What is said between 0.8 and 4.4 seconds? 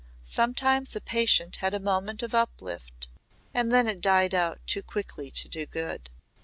a patient had a moment of uplift and then it died